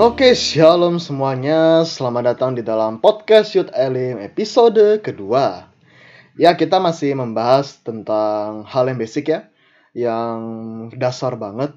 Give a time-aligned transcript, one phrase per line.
[0.00, 1.84] Oke, shalom semuanya.
[1.84, 5.68] Selamat datang di dalam podcast Youth Elim episode kedua.
[6.40, 9.52] Ya, kita masih membahas tentang hal yang basic ya,
[9.92, 10.40] yang
[10.96, 11.76] dasar banget,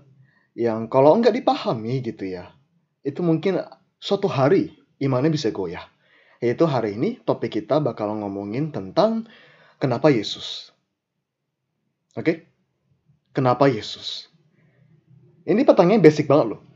[0.56, 2.56] yang kalau nggak dipahami gitu ya,
[3.04, 3.60] itu mungkin
[4.00, 4.72] suatu hari
[5.04, 5.84] imannya bisa goyah.
[6.40, 9.28] Yaitu hari ini topik kita bakal ngomongin tentang
[9.84, 10.72] kenapa Yesus.
[12.16, 12.48] Oke?
[13.36, 14.32] Kenapa Yesus?
[15.44, 16.72] Ini pertanyaan basic banget loh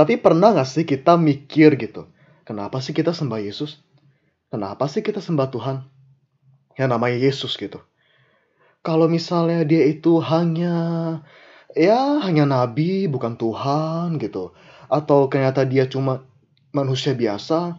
[0.00, 2.08] tapi pernah gak sih kita mikir gitu,
[2.48, 3.84] kenapa sih kita sembah Yesus?
[4.48, 5.76] Kenapa sih kita sembah Tuhan?
[6.80, 7.84] Yang namanya Yesus gitu.
[8.80, 10.74] Kalau misalnya dia itu hanya
[11.76, 14.56] ya hanya nabi bukan Tuhan gitu
[14.88, 16.24] atau ternyata dia cuma
[16.72, 17.76] manusia biasa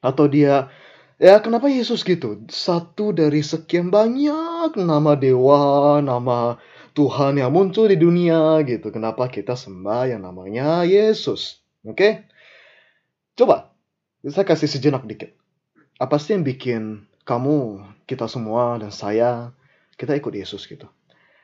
[0.00, 0.72] atau dia
[1.16, 6.60] ya kenapa Yesus gitu satu dari sekian banyak nama dewa nama
[6.96, 8.88] Tuhan yang muncul di dunia gitu.
[8.88, 11.60] Kenapa kita sembah yang namanya Yesus?
[11.84, 11.92] Oke?
[11.92, 12.12] Okay?
[13.36, 13.68] Coba
[14.24, 15.36] saya kasih sejenak dikit.
[16.00, 19.52] Apa sih yang bikin kamu, kita semua dan saya
[20.00, 20.88] kita ikut Yesus gitu?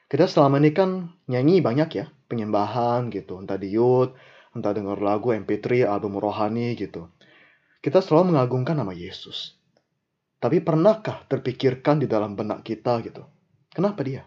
[0.08, 4.16] Kita selama ini kan nyanyi banyak ya, penyembahan gitu, entah di youth,
[4.56, 7.12] entah dengar lagu MP3, album rohani gitu.
[7.84, 9.56] Kita selalu mengagungkan nama Yesus.
[10.42, 13.22] Tapi pernahkah terpikirkan di dalam benak kita gitu?
[13.70, 14.26] Kenapa dia?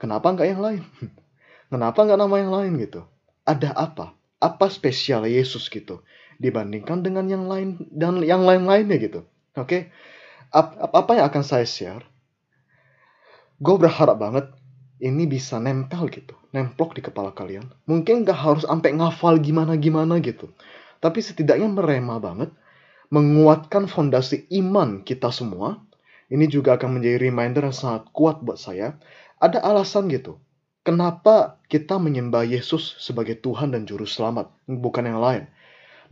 [0.00, 0.82] Kenapa nggak yang lain?
[1.72, 3.04] Kenapa nggak nama yang lain gitu?
[3.44, 4.16] Ada apa?
[4.40, 6.00] Apa spesial Yesus gitu
[6.40, 9.20] dibandingkan dengan yang lain dan yang lain-lainnya gitu?
[9.54, 9.82] Oke, okay?
[10.90, 12.02] apa yang akan saya share?
[13.62, 14.50] Gue berharap banget
[14.98, 17.70] ini bisa nempel gitu, nemplok di kepala kalian.
[17.86, 20.50] Mungkin nggak harus sampai ngafal gimana-gimana gitu,
[20.98, 22.50] tapi setidaknya merema banget,
[23.12, 25.82] menguatkan fondasi iman kita semua.
[26.32, 28.96] Ini juga akan menjadi reminder yang sangat kuat buat saya
[29.38, 30.40] ada alasan gitu.
[30.84, 35.48] Kenapa kita menyembah Yesus sebagai Tuhan dan Juru Selamat, bukan yang lain.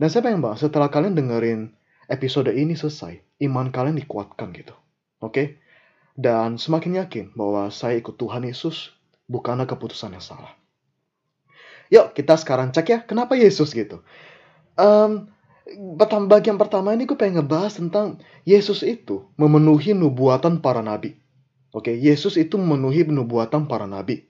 [0.01, 1.69] Dan saya pengen banget setelah kalian dengerin
[2.09, 4.73] episode ini selesai, iman kalian dikuatkan gitu.
[5.21, 5.61] Oke?
[6.17, 8.93] Dan semakin yakin bahwa saya ikut Tuhan Yesus
[9.29, 10.53] bukanlah keputusan yang salah.
[11.93, 14.01] Yuk kita sekarang cek ya, kenapa Yesus gitu.
[14.73, 15.29] Um,
[16.27, 21.15] bagian pertama ini gue pengen ngebahas tentang Yesus itu memenuhi nubuatan para nabi.
[21.73, 24.27] Oke, Yesus itu memenuhi nubuatan para nabi.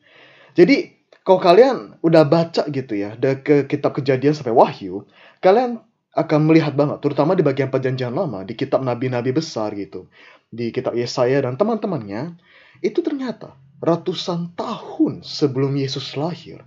[0.53, 0.93] Jadi,
[1.25, 5.09] kalau kalian udah baca gitu ya, ke kitab kejadian sampai wahyu,
[5.41, 5.81] kalian
[6.13, 10.05] akan melihat banget, terutama di bagian perjanjian lama, di kitab nabi-nabi besar gitu,
[10.53, 12.37] di kitab Yesaya dan teman-temannya,
[12.85, 16.61] itu ternyata ratusan tahun sebelum Yesus lahir,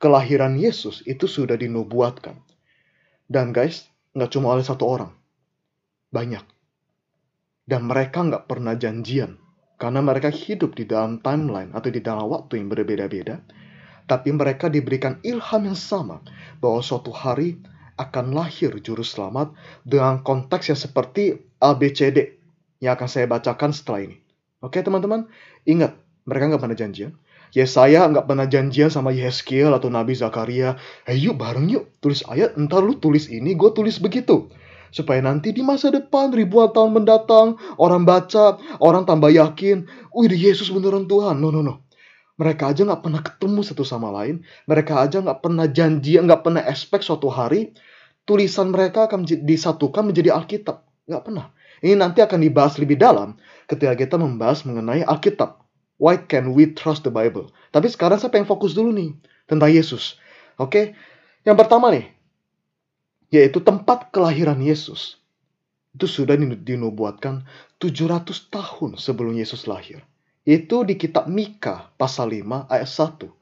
[0.00, 2.40] kelahiran Yesus itu sudah dinubuatkan.
[3.28, 3.84] Dan guys,
[4.16, 5.12] nggak cuma oleh satu orang,
[6.08, 6.42] banyak.
[7.68, 9.36] Dan mereka nggak pernah janjian
[9.76, 13.44] karena mereka hidup di dalam timeline atau di dalam waktu yang berbeda-beda,
[14.08, 16.24] tapi mereka diberikan ilham yang sama
[16.64, 17.60] bahwa suatu hari
[18.00, 19.52] akan lahir juru selamat
[19.84, 22.40] dengan konteks yang seperti ABCD
[22.80, 24.16] yang akan saya bacakan setelah ini.
[24.64, 25.28] Oke teman-teman,
[25.68, 27.12] ingat mereka nggak pernah janjian.
[27.56, 30.76] Ya saya nggak pernah janjian sama Yeskiel atau Nabi Zakaria.
[31.08, 34.52] Hey yuk bareng yuk tulis ayat, entar lu tulis ini, gue tulis begitu
[34.92, 40.72] supaya nanti di masa depan ribuan tahun mendatang orang baca, orang tambah yakin, wih Yesus
[40.72, 41.40] beneran Tuhan.
[41.40, 41.84] No no no.
[42.36, 44.44] Mereka aja nggak pernah ketemu satu sama lain.
[44.68, 47.72] Mereka aja nggak pernah janji, nggak pernah expect suatu hari
[48.28, 50.84] tulisan mereka akan disatukan menjadi Alkitab.
[51.08, 51.56] Nggak pernah.
[51.80, 55.65] Ini nanti akan dibahas lebih dalam ketika kita membahas mengenai Alkitab.
[55.96, 57.52] Why can we trust the Bible?
[57.72, 59.16] Tapi sekarang saya pengen fokus dulu nih
[59.48, 60.20] tentang Yesus.
[60.60, 60.92] Oke,
[61.44, 62.08] yang pertama nih,
[63.32, 65.20] yaitu tempat kelahiran Yesus.
[65.96, 67.48] Itu sudah dinubuatkan
[67.80, 70.04] 700 tahun sebelum Yesus lahir.
[70.44, 73.32] Itu di kitab Mika pasal 5 ayat 1.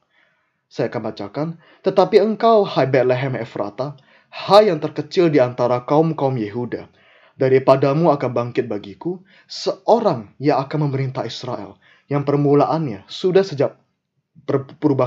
[0.65, 1.47] Saya akan bacakan,
[1.85, 3.99] tetapi engkau, hai Bethlehem Efrata,
[4.31, 6.89] hai yang terkecil di antara kaum-kaum Yehuda,
[7.37, 11.77] daripadamu akan bangkit bagiku seorang yang akan memerintah Israel,
[12.11, 13.77] yang permulaannya sudah sejak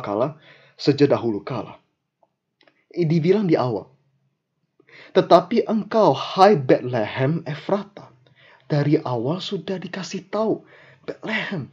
[0.02, 0.38] kala,
[0.74, 1.78] sejak dahulu kala.
[2.88, 3.86] Dibilang di awal,
[5.12, 8.12] tetapi engkau, hai Bethlehem Efrata,
[8.68, 10.64] dari awal sudah dikasih tahu,
[11.08, 11.72] Bethlehem.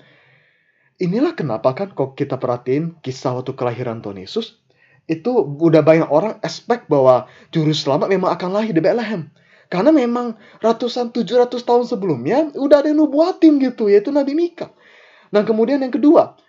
[0.96, 4.64] Inilah kenapa kan kok kita perhatiin kisah waktu kelahiran Tuhan Yesus,
[5.06, 9.28] itu udah banyak orang expect bahwa juru selamat memang akan lahir di Bethlehem.
[9.68, 14.72] Karena memang ratusan 700 tahun sebelumnya udah ada yang nubuatin gitu, yaitu Nabi Mika.
[15.36, 16.40] Dan kemudian yang kedua,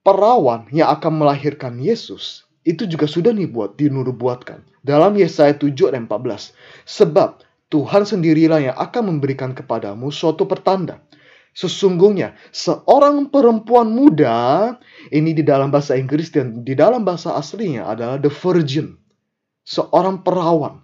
[0.00, 6.08] perawan yang akan melahirkan Yesus itu juga sudah nih buat dinubuatkan dalam Yesaya 7 ayat
[6.08, 6.56] 14.
[6.88, 11.04] Sebab Tuhan sendirilah yang akan memberikan kepadamu suatu pertanda.
[11.52, 14.72] Sesungguhnya seorang perempuan muda,
[15.12, 18.96] ini di dalam bahasa Inggris dan di dalam bahasa aslinya adalah the virgin.
[19.62, 20.82] seorang perawan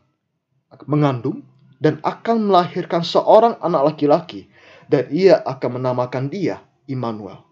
[0.86, 1.42] mengandung
[1.82, 4.46] dan akan melahirkan seorang anak laki-laki
[4.86, 7.44] dan ia akan menamakan dia Immanuel.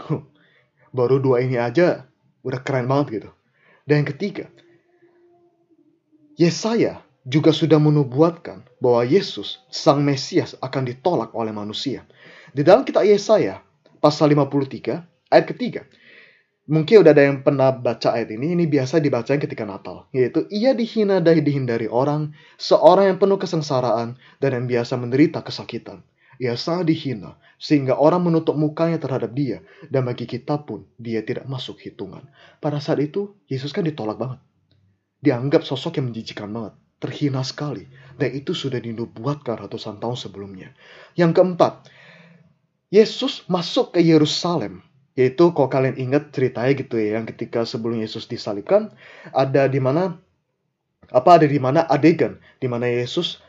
[0.96, 2.08] Baru dua ini aja
[2.42, 3.30] udah keren banget gitu.
[3.86, 4.46] Dan yang ketiga,
[6.40, 12.02] Yesaya juga sudah menubuatkan bahwa Yesus, Sang Mesias, akan ditolak oleh manusia.
[12.50, 13.62] Di dalam kitab Yesaya,
[14.02, 15.82] pasal 53, ayat ketiga,
[16.62, 20.06] Mungkin udah ada yang pernah baca ayat ini, ini biasa dibacain ketika Natal.
[20.14, 26.06] Yaitu, ia dihina dan dihindari orang, seorang yang penuh kesengsaraan, dan yang biasa menderita kesakitan.
[26.40, 29.60] Ia sangat dihina, sehingga orang menutup mukanya terhadap dia,
[29.92, 32.24] dan bagi kita pun, dia tidak masuk hitungan.
[32.62, 34.40] Pada saat itu, Yesus kan ditolak banget.
[35.20, 37.84] Dianggap sosok yang menjijikan banget, terhina sekali,
[38.16, 40.72] dan itu sudah dinubuatkan ratusan tahun sebelumnya.
[41.18, 41.72] Yang keempat,
[42.92, 48.24] Yesus masuk ke Yerusalem yaitu kalau kalian ingat ceritanya gitu ya, yang ketika sebelum Yesus
[48.24, 48.88] disalibkan,
[49.36, 50.16] ada di mana
[51.12, 53.44] apa ada di mana adegan di mana Yesus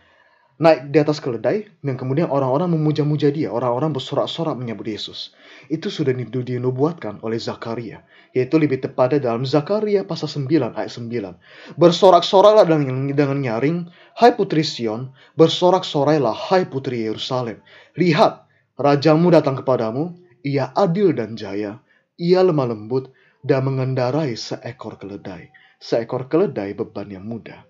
[0.63, 5.35] naik di atas keledai dan kemudian orang-orang memuja-muja dia, orang-orang bersorak-sorak menyebut Yesus.
[5.67, 11.75] Itu sudah dinubuatkan oleh Zakaria, yaitu lebih tepatnya dalam Zakaria pasal 9 ayat 9.
[11.75, 13.77] Bersorak-soraklah dengan, dengan nyaring,
[14.23, 17.59] hai putri Sion, bersorak-sorailah hai putri Yerusalem.
[17.99, 18.47] Lihat,
[18.79, 20.15] rajamu datang kepadamu,
[20.47, 21.83] ia adil dan jaya,
[22.15, 23.11] ia lemah lembut
[23.43, 25.51] dan mengendarai seekor keledai.
[25.83, 27.67] Seekor keledai beban yang mudah.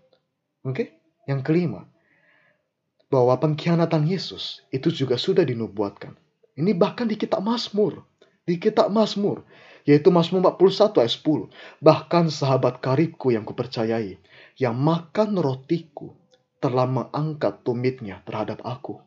[0.61, 0.77] Oke?
[0.77, 0.87] Okay?
[1.23, 1.87] Yang kelima,
[3.13, 6.17] bahwa pengkhianatan Yesus itu juga sudah dinubuatkan.
[6.57, 8.01] Ini bahkan di kitab Mazmur.
[8.41, 9.45] Di kitab Mazmur,
[9.85, 11.53] yaitu Mazmur 41 ayat 10.
[11.79, 14.17] Bahkan sahabat karibku yang kupercayai,
[14.57, 16.17] yang makan rotiku,
[16.57, 18.97] telah mengangkat tumitnya terhadap aku.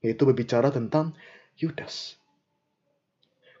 [0.00, 1.18] Yaitu berbicara tentang
[1.58, 2.16] Yudas.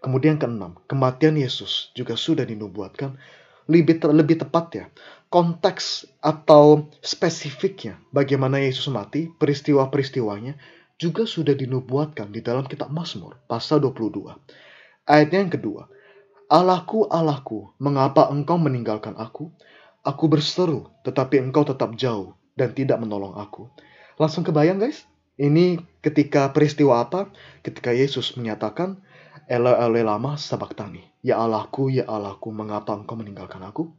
[0.00, 3.20] Kemudian keenam, kematian Yesus juga sudah dinubuatkan
[3.68, 4.84] lebih lebih tepat ya
[5.30, 10.58] konteks atau spesifiknya bagaimana Yesus mati peristiwa-peristiwanya
[11.00, 14.34] juga sudah dinubuatkan di dalam kitab Mazmur pasal 22
[15.06, 15.82] ayatnya yang kedua
[16.50, 19.54] Allahku Allahku mengapa engkau meninggalkan aku?
[20.02, 23.70] Aku berseru tetapi engkau tetap jauh dan tidak menolong aku.
[24.18, 25.06] Langsung kebayang guys?
[25.38, 27.30] Ini ketika peristiwa apa?
[27.62, 28.98] Ketika Yesus menyatakan
[29.46, 31.06] Eloi Eloi lama sabaktani.
[31.22, 33.94] Ya Allahku, ya Allahku, mengapa engkau meninggalkan aku?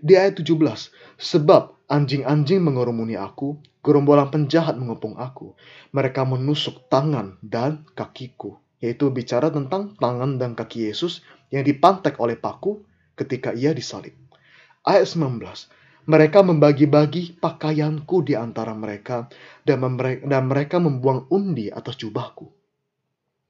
[0.00, 0.56] Di ayat 17,
[1.20, 5.52] sebab anjing-anjing mengerumuni aku, gerombolan penjahat mengepung aku.
[5.92, 8.56] Mereka menusuk tangan dan kakiku.
[8.80, 11.20] Yaitu bicara tentang tangan dan kaki Yesus
[11.52, 12.80] yang dipantek oleh paku
[13.12, 14.16] ketika ia disalib.
[14.88, 15.36] Ayat 19,
[16.08, 19.28] mereka membagi-bagi pakaianku di antara mereka
[19.68, 19.84] dan,
[20.24, 22.48] dan mereka membuang undi atas jubahku.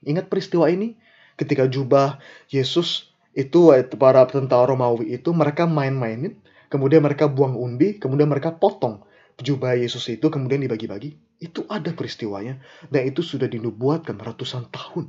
[0.02, 0.98] Ingat peristiwa ini?
[1.40, 2.20] ketika jubah
[2.52, 6.34] Yesus itu para tentara Romawi itu mereka main-mainin,
[6.66, 9.06] kemudian mereka buang undi, kemudian mereka potong
[9.40, 11.16] jubah Yesus itu kemudian dibagi-bagi.
[11.40, 12.60] Itu ada peristiwanya
[12.92, 15.08] dan itu sudah dinubuatkan ratusan tahun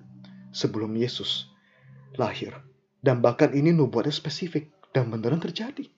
[0.55, 1.51] sebelum Yesus
[2.15, 2.55] lahir.
[3.01, 5.89] Dan bahkan ini nubuatnya spesifik dan beneran terjadi.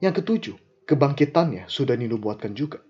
[0.00, 2.84] Yang ketujuh, kebangkitannya sudah dinubuatkan juga.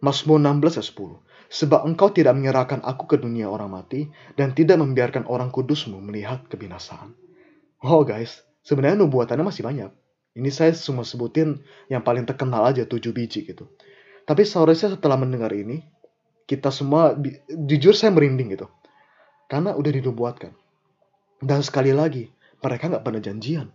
[0.00, 1.29] Mazmur 16 ayat 10.
[1.50, 4.06] Sebab engkau tidak menyerahkan aku ke dunia orang mati
[4.38, 7.10] dan tidak membiarkan orang kudusmu melihat kebinasaan.
[7.82, 9.90] Oh guys, sebenarnya nubuatannya masih banyak.
[10.38, 11.58] Ini saya cuma sebutin
[11.90, 13.66] yang paling terkenal aja tujuh biji gitu.
[14.22, 15.82] Tapi seharusnya setelah mendengar ini,
[16.46, 17.18] kita semua,
[17.50, 18.70] jujur saya merinding gitu.
[19.50, 20.54] Karena udah dinubuatkan.
[21.42, 22.30] Dan sekali lagi,
[22.62, 23.74] mereka nggak pernah janjian.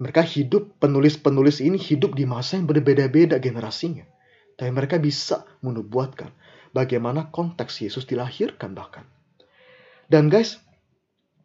[0.00, 4.08] Mereka hidup, penulis-penulis ini hidup di masa yang berbeda-beda generasinya.
[4.56, 6.32] Tapi mereka bisa menubuatkan
[6.70, 9.06] bagaimana konteks Yesus dilahirkan bahkan.
[10.10, 10.58] Dan guys,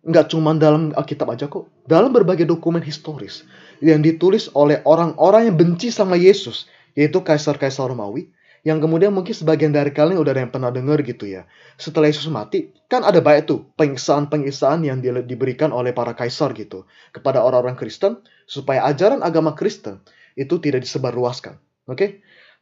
[0.05, 3.45] nggak cuma dalam Alkitab aja kok, dalam berbagai dokumen historis
[3.81, 8.29] yang ditulis oleh orang-orang yang benci sama Yesus, yaitu kaisar-kaisar Romawi,
[8.65, 11.45] yang kemudian mungkin sebagian dari kalian udah ada yang pernah dengar gitu ya.
[11.77, 16.89] Setelah Yesus mati, kan ada banyak tuh pengiksaan-pengiksaan yang di diberikan oleh para kaisar gitu
[17.13, 20.01] kepada orang-orang Kristen supaya ajaran agama Kristen
[20.33, 21.61] itu tidak disebarluaskan.
[21.85, 21.93] Oke?
[21.93, 22.09] Okay?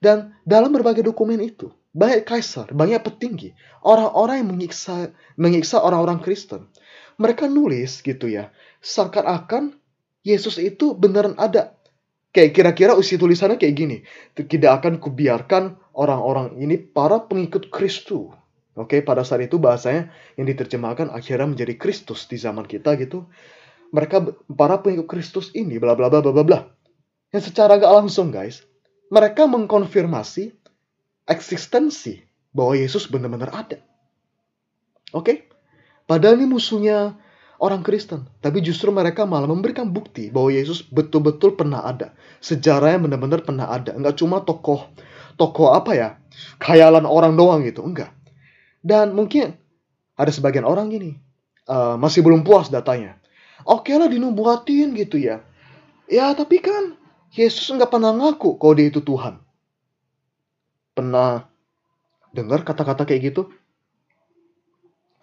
[0.03, 3.53] Dan dalam berbagai dokumen itu, banyak kaisar, banyak petinggi,
[3.85, 6.67] orang-orang yang menyiksa menyiksa orang-orang Kristen.
[7.21, 8.49] Mereka nulis gitu ya,
[8.81, 9.77] seakan-akan
[10.25, 11.77] Yesus itu beneran ada.
[12.33, 13.97] Kayak kira-kira usia tulisannya kayak gini,
[14.33, 18.33] tidak akan kubiarkan orang-orang ini para pengikut Kristus.
[18.73, 23.29] Oke, pada saat itu bahasanya yang diterjemahkan akhirnya menjadi Kristus di zaman kita gitu.
[23.93, 26.59] Mereka para pengikut Kristus ini bla bla bla bla bla.
[27.29, 28.65] Yang secara gak langsung guys,
[29.13, 30.62] mereka mengkonfirmasi
[31.29, 33.79] eksistensi bahwa Yesus benar-benar ada.
[35.11, 35.23] Oke?
[35.23, 35.37] Okay?
[36.03, 37.15] Padahal ini musuhnya
[37.63, 38.27] orang Kristen.
[38.43, 42.11] Tapi justru mereka malah memberikan bukti bahwa Yesus betul-betul pernah ada.
[42.43, 43.95] Sejarahnya benar-benar pernah ada.
[43.95, 44.91] Enggak cuma tokoh,
[45.39, 46.09] tokoh apa ya,
[46.59, 47.85] khayalan orang doang gitu.
[47.87, 48.11] Enggak.
[48.83, 49.55] Dan mungkin
[50.19, 51.15] ada sebagian orang gini,
[51.71, 53.15] uh, masih belum puas datanya.
[53.63, 55.39] Oke lah dinubuatin gitu ya.
[56.11, 56.99] Ya tapi kan
[57.31, 59.39] Yesus nggak pernah ngaku kalau dia itu Tuhan.
[60.93, 61.49] Pernah
[62.33, 63.49] dengar kata-kata kayak gitu?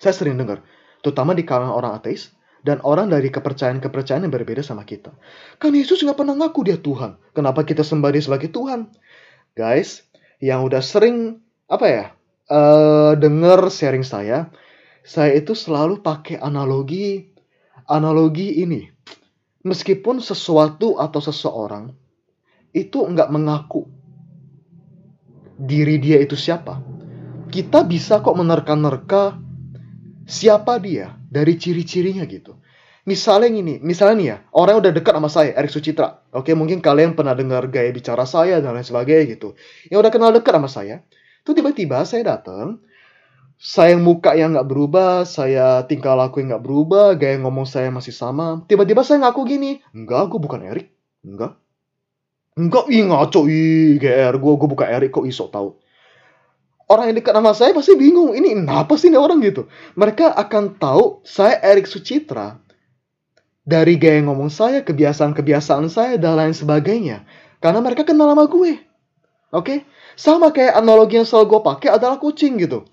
[0.00, 0.64] Saya sering dengar
[1.00, 5.12] terutama di kalangan orang ateis dan orang dari kepercayaan-kepercayaan yang berbeda sama kita.
[5.56, 7.16] Kan Yesus nggak pernah ngaku dia Tuhan.
[7.32, 8.92] Kenapa kita sembah dia sebagai Tuhan?
[9.56, 10.04] Guys,
[10.40, 12.04] yang udah sering apa ya
[12.52, 14.52] uh, denger sharing saya,
[15.04, 17.32] saya itu selalu pakai analogi
[17.88, 18.88] analogi ini.
[19.60, 21.92] Meskipun sesuatu atau seseorang
[22.72, 23.84] itu nggak mengaku
[25.60, 26.80] diri dia itu siapa,
[27.52, 29.36] kita bisa kok menerka-nerka
[30.24, 32.56] siapa dia dari ciri-cirinya gitu.
[33.08, 36.20] Misalnya ini, misalnya nih ya, orang udah dekat sama saya, Erik Sucitra.
[36.36, 39.56] Oke, mungkin kalian pernah dengar gaya bicara saya dan lain sebagainya gitu.
[39.88, 40.96] Yang udah kenal dekat sama saya,
[41.42, 42.78] tuh tiba-tiba saya datang,
[43.56, 48.12] saya muka yang nggak berubah, saya tingkah laku yang nggak berubah, gaya ngomong saya masih
[48.12, 48.62] sama.
[48.68, 50.92] Tiba-tiba saya ngaku gini, enggak, gue bukan Erik,
[51.24, 51.56] enggak.
[52.60, 55.80] Enggak, ih ngaco, ih GR, gue, gue bukan Erik, kok iso tau
[56.90, 58.34] orang yang dekat sama saya pasti bingung.
[58.34, 59.70] Ini kenapa sih ini orang gitu?
[59.94, 62.58] Mereka akan tahu saya Erik Sucitra
[63.62, 67.22] dari gaya ngomong saya, kebiasaan-kebiasaan saya, dan lain sebagainya.
[67.62, 68.74] Karena mereka kenal sama gue.
[68.74, 68.82] Oke?
[69.54, 69.78] Okay?
[70.18, 72.84] Sama kayak analogi yang selalu gue pakai adalah kucing gitu.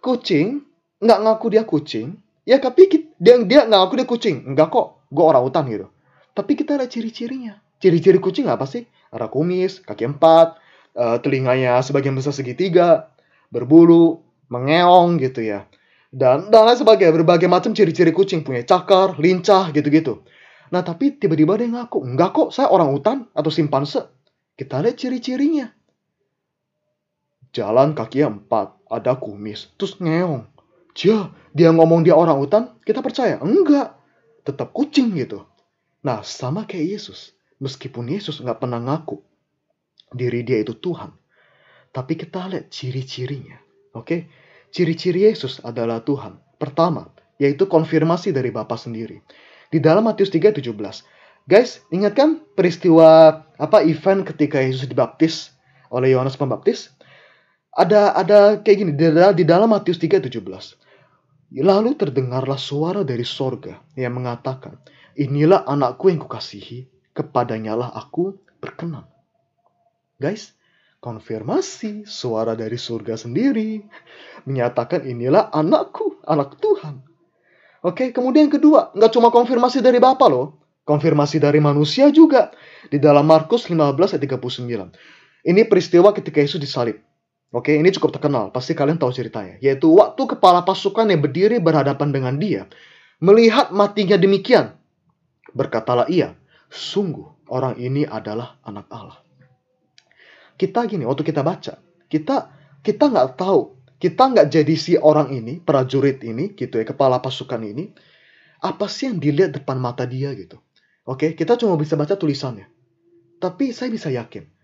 [0.00, 0.64] Kucing
[1.04, 2.16] nggak ngaku dia kucing,
[2.48, 2.88] ya tapi
[3.20, 4.36] dia dia nggak ngaku dia kucing.
[4.48, 5.86] Enggak kok, gue orang hutan gitu.
[6.32, 7.60] Tapi kita ada ciri-cirinya.
[7.78, 8.88] Ciri-ciri kucing apa sih?
[9.14, 10.58] Ada kumis, kaki empat,
[10.98, 13.14] uh, telinganya sebagian besar segitiga,
[13.54, 15.70] berbulu, mengeong gitu ya.
[16.10, 20.26] Dan dan lain sebagainya, berbagai macam ciri-ciri kucing punya cakar, lincah gitu-gitu.
[20.74, 24.02] Nah tapi tiba-tiba dia ngaku, enggak kok saya orang hutan atau simpanse.
[24.58, 25.70] Kita lihat ciri-cirinya.
[27.54, 30.50] Jalan kaki empat, ada kumis, terus ngeong.
[30.94, 33.38] Dia, dia ngomong dia orang hutan, kita percaya?
[33.42, 33.94] Enggak.
[34.46, 35.42] Tetap kucing gitu.
[36.02, 37.34] Nah sama kayak Yesus.
[37.64, 39.16] Meskipun Yesus nggak pernah ngaku
[40.12, 41.16] diri dia itu Tuhan.
[41.88, 43.56] Tapi kita lihat ciri-cirinya.
[43.96, 44.28] Oke?
[44.68, 46.36] Ciri-ciri Yesus adalah Tuhan.
[46.60, 47.08] Pertama,
[47.40, 49.24] yaitu konfirmasi dari Bapa sendiri.
[49.72, 51.06] Di dalam Matius 3:17.
[51.48, 55.54] Guys, ingatkan peristiwa apa event ketika Yesus dibaptis
[55.88, 56.92] oleh Yohanes Pembaptis?
[57.74, 60.76] Ada ada kayak gini di dalam, di dalam Matius 3:17.
[61.54, 64.74] Lalu terdengarlah suara dari sorga yang mengatakan,
[65.14, 69.06] Inilah anakku yang kukasihi, kepadanyalah aku berkenan.
[70.18, 70.52] Guys,
[70.98, 73.82] konfirmasi suara dari surga sendiri
[74.44, 77.00] menyatakan inilah anakku, anak Tuhan.
[77.84, 80.56] Oke, kemudian kedua, nggak cuma konfirmasi dari Bapa loh,
[80.88, 82.52] konfirmasi dari manusia juga.
[82.88, 84.92] Di dalam Markus 15 ayat 39.
[85.44, 87.00] Ini peristiwa ketika Yesus disalib.
[87.54, 89.60] Oke, ini cukup terkenal, pasti kalian tahu ceritanya.
[89.60, 92.66] Yaitu waktu kepala pasukan yang berdiri berhadapan dengan dia,
[93.20, 94.74] melihat matinya demikian.
[95.54, 96.34] Berkatalah ia,
[96.74, 99.18] sungguh orang ini adalah anak Allah.
[100.58, 101.78] Kita gini waktu kita baca
[102.10, 102.36] kita
[102.82, 107.62] kita nggak tahu kita nggak jadi si orang ini prajurit ini gitu ya kepala pasukan
[107.62, 107.94] ini
[108.58, 110.58] apa sih yang dilihat depan mata dia gitu.
[111.06, 112.66] Oke kita cuma bisa baca tulisannya.
[113.38, 114.54] Tapi saya bisa yakin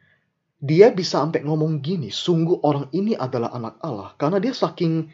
[0.60, 5.08] dia bisa sampai ngomong gini sungguh orang ini adalah anak Allah karena dia saking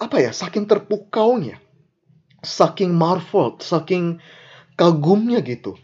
[0.00, 1.60] apa ya saking terpukaunya
[2.40, 4.16] saking marvel saking
[4.74, 5.78] kagumnya gitu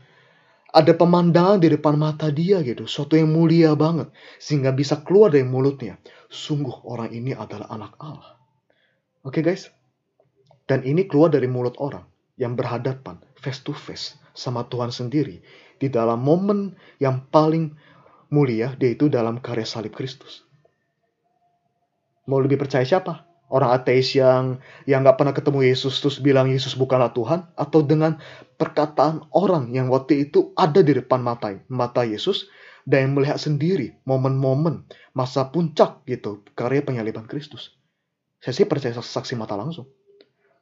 [0.70, 5.42] ada pemandangan di depan mata dia gitu, suatu yang mulia banget, sehingga bisa keluar dari
[5.42, 5.98] mulutnya.
[6.30, 8.38] Sungguh orang ini adalah anak Allah.
[9.26, 9.66] Oke okay, guys?
[10.70, 12.06] Dan ini keluar dari mulut orang
[12.38, 15.42] yang berhadapan face to face sama Tuhan sendiri
[15.82, 17.74] di dalam momen yang paling
[18.30, 20.46] mulia, yaitu dalam karya salib Kristus.
[22.30, 23.26] Mau lebih percaya siapa?
[23.50, 28.16] Orang ateis yang yang nggak pernah ketemu Yesus terus bilang Yesus bukanlah Tuhan atau dengan
[28.56, 32.46] perkataan orang yang waktu itu ada di depan mata mata Yesus
[32.88, 37.76] dan yang melihat sendiri momen-momen masa puncak gitu karya penyaliban Kristus.
[38.40, 39.84] Saya sih percaya saksi mata langsung.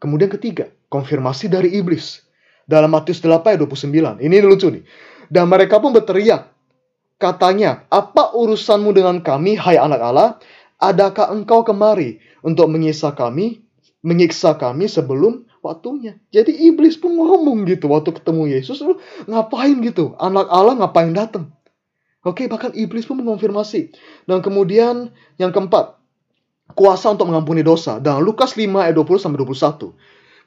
[0.02, 2.22] Kemudian ketiga, konfirmasi dari iblis.
[2.68, 4.22] Dalam Matius 8 ayat 29.
[4.22, 4.84] Ini lucu nih.
[5.30, 6.52] Dan mereka pun berteriak.
[7.18, 10.28] Katanya, apa urusanmu dengan kami, hai anak Allah?
[10.78, 13.66] Adakah engkau kemari untuk menyiksa kami,
[14.06, 16.22] menyiksa kami sebelum waktunya.
[16.30, 20.14] Jadi iblis pun ngomong gitu waktu ketemu Yesus, lu ngapain gitu?
[20.22, 21.50] Anak Allah ngapain datang?
[22.22, 23.90] Oke, bahkan iblis pun mengonfirmasi.
[24.26, 25.98] Dan kemudian yang keempat,
[26.74, 27.98] kuasa untuk mengampuni dosa.
[27.98, 29.94] Dan Lukas 5 ayat 20 sampai 21.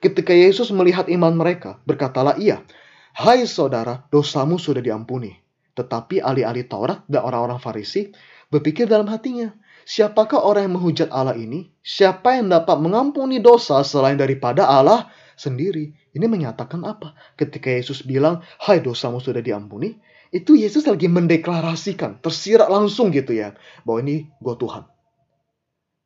[0.02, 2.64] Ketika Yesus melihat iman mereka, berkatalah ia,
[3.12, 5.36] Hai saudara, dosamu sudah diampuni.
[5.76, 8.12] Tetapi ahli-ahli Taurat dan orang-orang Farisi
[8.52, 9.52] berpikir dalam hatinya,
[9.88, 11.72] siapakah orang yang menghujat Allah ini?
[11.82, 15.94] Siapa yang dapat mengampuni dosa selain daripada Allah sendiri?
[16.12, 17.16] Ini menyatakan apa?
[17.40, 19.96] Ketika Yesus bilang, hai dosamu sudah diampuni,
[20.32, 24.88] itu Yesus lagi mendeklarasikan, tersirat langsung gitu ya, bahwa ini gue Tuhan.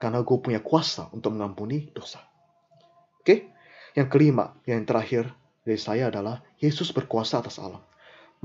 [0.02, 2.22] Karena gue punya kuasa untuk mengampuni dosa.
[3.22, 3.50] Oke?
[3.98, 5.32] Yang kelima, yang terakhir
[5.66, 7.82] dari saya adalah Yesus berkuasa atas alam.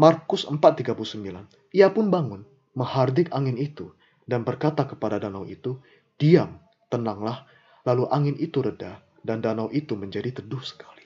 [0.00, 1.76] Markus 4:39.
[1.76, 3.92] Ia pun bangun, menghardik angin itu
[4.30, 5.82] dan berkata kepada danau itu,
[6.14, 7.50] "Diam, tenanglah."
[7.82, 11.02] Lalu angin itu reda dan danau itu menjadi teduh sekali.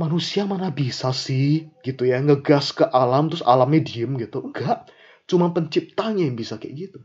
[0.00, 4.40] Manusia mana bisa sih gitu ya ngegas ke alam terus alamnya diem gitu?
[4.40, 4.88] Enggak
[5.28, 6.98] cuma penciptanya yang bisa kayak gitu.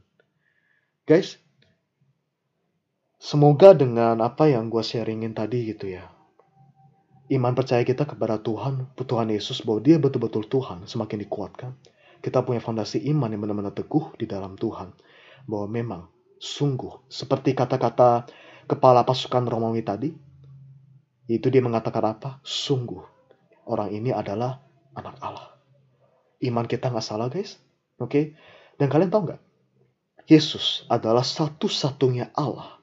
[1.04, 1.36] Guys
[3.18, 6.06] semoga dengan apa yang gue sharingin tadi gitu ya
[7.34, 11.74] iman percaya kita kepada Tuhan Tuhan Yesus bahwa dia betul-betul Tuhan semakin dikuatkan
[12.22, 14.94] kita punya fondasi iman yang benar-benar teguh di dalam Tuhan
[15.48, 16.02] bahwa memang
[16.38, 18.30] sungguh seperti kata-kata
[18.68, 20.10] kepala pasukan Romawi tadi
[21.28, 22.30] itu dia mengatakan apa?
[22.40, 23.04] Sungguh,
[23.68, 24.64] orang ini adalah
[24.96, 25.60] anak Allah.
[26.40, 27.60] Iman kita nggak salah guys.
[28.00, 28.08] Oke?
[28.08, 28.26] Okay?
[28.80, 29.42] Dan kalian tahu nggak?
[30.28, 32.80] Yesus adalah satu-satunya Allah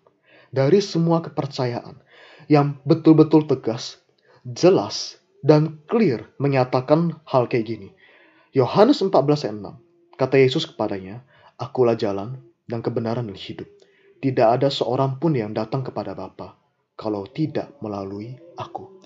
[0.52, 2.00] dari semua kepercayaan
[2.48, 4.00] yang betul-betul tegas,
[4.44, 7.88] jelas, dan clear menyatakan hal kayak gini.
[8.54, 9.10] Yohanes 14
[9.50, 10.14] ayat 6.
[10.14, 11.26] Kata Yesus kepadanya,
[11.58, 12.38] Akulah jalan
[12.70, 13.66] dan kebenaran dan hidup.
[14.22, 16.54] Tidak ada seorang pun yang datang kepada Bapa
[16.94, 19.02] kalau tidak melalui aku.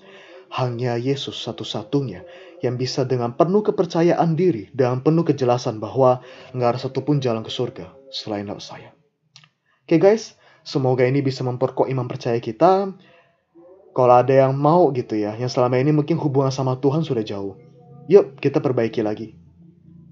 [0.53, 2.29] Hanya Yesus satu-satunya
[2.61, 6.21] yang bisa dengan penuh kepercayaan diri dan penuh kejelasan bahwa
[6.53, 8.93] nggak ada satupun jalan ke surga selain lewat saya.
[9.81, 12.93] Oke okay guys, semoga ini bisa memperkuat iman percaya kita.
[13.97, 17.57] Kalau ada yang mau gitu ya, yang selama ini mungkin hubungan sama Tuhan sudah jauh.
[18.09, 19.38] Yuk kita perbaiki lagi.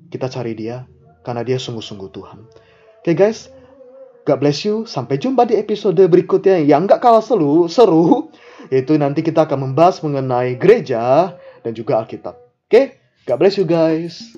[0.07, 0.87] Kita cari dia,
[1.27, 2.39] karena dia sungguh-sungguh Tuhan.
[2.47, 3.51] Oke okay guys,
[4.27, 4.87] God bless you.
[4.87, 8.31] Sampai jumpa di episode berikutnya yang gak kalah seru, seru.
[8.67, 12.35] Itu nanti kita akan membahas mengenai gereja dan juga Alkitab.
[12.35, 12.71] Oke?
[12.71, 12.85] Okay?
[13.27, 14.35] God bless you guys.